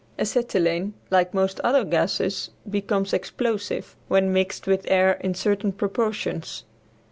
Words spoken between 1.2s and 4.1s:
most other gases, becomes explosive